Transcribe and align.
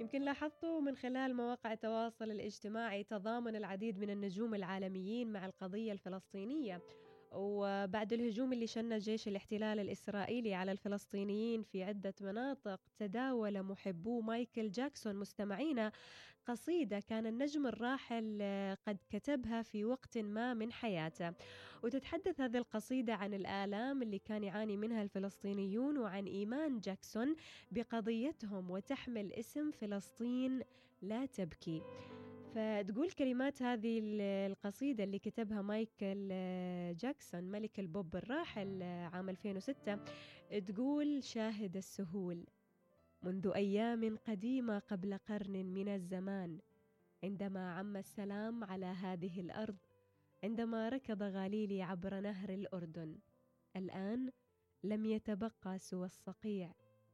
يمكن 0.00 0.22
لاحظتوا 0.22 0.80
من 0.80 0.96
خلال 0.96 1.36
مواقع 1.36 1.72
التواصل 1.72 2.30
الاجتماعي 2.30 3.04
تضامن 3.04 3.56
العديد 3.56 3.98
من 3.98 4.10
النجوم 4.10 4.54
العالميين 4.54 5.32
مع 5.32 5.46
القضية 5.46 5.92
الفلسطينية. 5.92 6.82
وبعد 7.34 8.12
الهجوم 8.12 8.52
اللي 8.52 8.66
شن 8.66 8.98
جيش 8.98 9.28
الاحتلال 9.28 9.78
الإسرائيلي 9.80 10.54
على 10.54 10.72
الفلسطينيين 10.72 11.62
في 11.62 11.84
عدة 11.84 12.14
مناطق 12.20 12.80
تداول 12.98 13.62
محبو 13.62 14.20
مايكل 14.20 14.70
جاكسون 14.70 15.16
مستمعينا 15.16 15.92
قصيدة 16.46 17.00
كان 17.00 17.26
النجم 17.26 17.66
الراحل 17.66 18.42
قد 18.86 18.98
كتبها 19.10 19.62
في 19.62 19.84
وقت 19.84 20.18
ما 20.18 20.54
من 20.54 20.72
حياته. 20.72 21.32
وتتحدث 21.82 22.40
هذه 22.40 22.56
القصيدة 22.56 23.14
عن 23.14 23.34
الآلام 23.34 24.02
اللي 24.02 24.18
كان 24.18 24.44
يعاني 24.44 24.76
منها 24.76 25.02
الفلسطينيون 25.02 25.98
وعن 25.98 26.26
إيمان 26.26 26.80
جاكسون 26.80 27.36
بقضيتهم 27.70 28.70
وتحمل 28.70 29.32
اسم 29.32 29.70
فلسطين 29.70 30.62
لا 31.02 31.26
تبكي. 31.26 31.82
فتقول 32.54 33.10
كلمات 33.10 33.62
هذه 33.62 34.00
القصيدة 34.46 35.04
اللي 35.04 35.18
كتبها 35.18 35.62
مايكل 35.62 36.28
جاكسون 36.96 37.44
ملك 37.44 37.80
البوب 37.80 38.16
الراحل 38.16 38.82
عام 38.82 39.28
2006 39.28 39.98
تقول 40.66 41.24
شاهد 41.24 41.76
السهول 41.76 42.46
منذ 43.22 43.52
أيام 43.54 44.16
قديمة 44.16 44.78
قبل 44.78 45.18
قرن 45.18 45.66
من 45.66 45.88
الزمان. 45.88 46.58
عندما 47.24 47.72
عم 47.72 47.96
السلام 47.96 48.64
على 48.64 48.86
هذه 48.86 49.40
الأرض 49.40 49.76
عندما 50.44 50.88
ركض 50.88 51.22
غاليلي 51.22 51.82
عبر 51.82 52.20
نهر 52.20 52.48
الأردن 52.48 53.18
الآن 53.76 54.30
لم 54.84 55.06
يتبقى 55.06 55.78
سوى 55.78 56.06
الصقيع. 56.06 56.72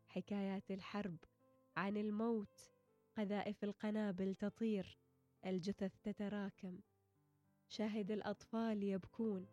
حكايات 0.09 0.71
الحرب 0.71 1.17
عن 1.77 1.97
الموت 1.97 2.73
قذائف 3.17 3.65
القنابل 3.65 4.35
تطير 4.35 4.99
الجثث 5.47 5.97
تتراكم. 6.03 6.81
شاهد 7.69 8.11
الأطفال 8.11 8.83
يبكون. 8.83 9.47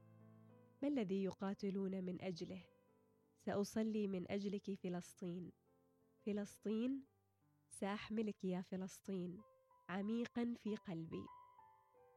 ما 0.81 0.87
الذي 0.87 1.23
يقاتلون 1.23 2.03
من 2.03 2.21
أجله؟ 2.21 2.63
سأصلي 3.45 4.07
من 4.07 4.31
أجلك 4.31 4.73
فلسطين. 4.73 5.51
فلسطين؟ 6.25 7.03
ساحملك 7.69 8.45
يا 8.45 8.61
فلسطين. 8.61 9.41
عميقا 9.89 10.53
في 10.63 10.75
قلبي. 10.75 11.25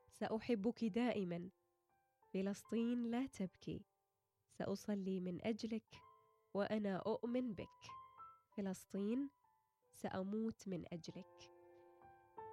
سأحبك 0.09 0.85
دائما. 0.85 1.51
فلسطين 2.33 3.11
لا 3.11 3.27
تبكي. 3.27 3.85
سأصلي 4.59 5.21
من 5.21 5.47
أجلك 5.47 6.03
وأنا 6.55 6.97
أؤمن 6.97 7.55
بك. 7.55 7.91
فلسطين؟ 8.57 9.31
سأموت 9.93 10.69
من 10.69 10.85
أجلك. 10.93 11.60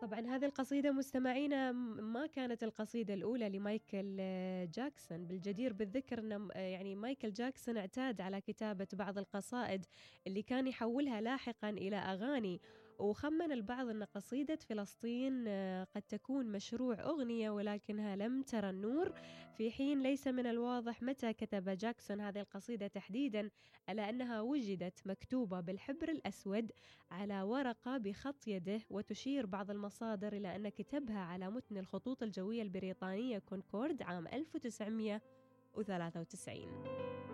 طبعا 0.01 0.19
هذه 0.19 0.45
القصيدة 0.45 0.91
مستمعينا 0.91 1.71
ما 1.71 2.27
كانت 2.27 2.63
القصيدة 2.63 3.13
الأولى 3.13 3.49
لمايكل 3.49 4.17
آه، 4.19 4.65
جاكسون. 4.65 5.25
بالجدير 5.25 5.73
بالذكر 5.73 6.19
أن 6.19 6.49
آه، 6.53 6.59
يعني 6.59 6.95
مايكل 6.95 7.33
جاكسون 7.33 7.77
اعتاد 7.77 8.21
على 8.21 8.41
كتابة 8.41 8.87
بعض 8.93 9.17
القصائد 9.17 9.85
اللي 10.27 10.41
كان 10.41 10.67
يحولها 10.67 11.21
لاحقا 11.21 11.69
إلى 11.69 11.95
أغاني. 11.95 12.61
وخمن 12.99 13.51
البعض 13.51 13.89
أن 13.89 14.03
قصيدة 14.03 14.55
فلسطين 14.55 15.43
آه، 15.47 15.87
قد 15.95 16.01
تكون 16.01 16.51
مشروع 16.51 17.03
أغنية 17.03 17.49
ولكنها 17.49 18.15
لم 18.15 18.41
ترى 18.41 18.69
النور. 18.69 19.13
في 19.57 19.71
حين 19.71 20.03
ليس 20.03 20.27
من 20.27 20.47
الواضح 20.47 21.03
متى 21.03 21.33
كتب 21.33 21.69
جاكسون 21.69 22.21
هذه 22.21 22.39
القصيدة 22.39 22.87
تحديدا 22.87 23.49
ألا 23.89 24.09
أنها 24.09 24.41
وجدت 24.41 24.99
مكتوبة 25.05 25.59
بالحبر 25.59 26.09
الأسود 26.09 26.71
على 27.11 27.41
ورقة 27.41 27.97
بخط 27.97 28.47
يده 28.47 28.79
وتشير 28.89 29.45
بعض 29.45 29.71
المصادر 29.71 30.33
إلى 30.33 30.55
أن 30.55 30.69
كتبها 30.69 31.19
على 31.19 31.49
متن 31.49 31.77
الخطوط 31.77 32.23
الجوية 32.23 32.61
البريطانية 32.61 33.39
كونكورد 33.39 34.01
عام 34.01 34.27
1993 34.27 37.26